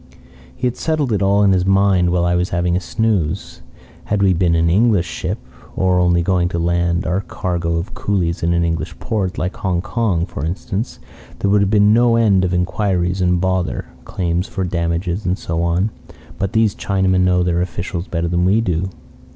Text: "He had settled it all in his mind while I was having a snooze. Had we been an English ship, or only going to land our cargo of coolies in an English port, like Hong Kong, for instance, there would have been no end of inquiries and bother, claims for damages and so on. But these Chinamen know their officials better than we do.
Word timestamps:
"He 0.55 0.65
had 0.65 0.77
settled 0.77 1.11
it 1.13 1.21
all 1.21 1.43
in 1.43 1.51
his 1.51 1.63
mind 1.63 2.09
while 2.09 2.25
I 2.25 2.33
was 2.33 2.49
having 2.49 2.75
a 2.75 2.79
snooze. 2.79 3.61
Had 4.05 4.23
we 4.23 4.33
been 4.33 4.55
an 4.55 4.67
English 4.67 5.05
ship, 5.05 5.37
or 5.75 5.99
only 5.99 6.23
going 6.23 6.49
to 6.49 6.57
land 6.57 7.05
our 7.05 7.21
cargo 7.21 7.75
of 7.77 7.93
coolies 7.93 8.41
in 8.41 8.51
an 8.51 8.63
English 8.63 8.97
port, 8.97 9.37
like 9.37 9.57
Hong 9.57 9.79
Kong, 9.79 10.25
for 10.25 10.43
instance, 10.43 10.97
there 11.37 11.51
would 11.51 11.61
have 11.61 11.69
been 11.69 11.93
no 11.93 12.15
end 12.15 12.43
of 12.43 12.51
inquiries 12.51 13.21
and 13.21 13.39
bother, 13.39 13.89
claims 14.03 14.47
for 14.47 14.63
damages 14.63 15.23
and 15.23 15.37
so 15.37 15.61
on. 15.61 15.91
But 16.39 16.53
these 16.53 16.73
Chinamen 16.73 17.21
know 17.21 17.43
their 17.43 17.61
officials 17.61 18.07
better 18.07 18.27
than 18.27 18.43
we 18.43 18.59
do. 18.59 18.89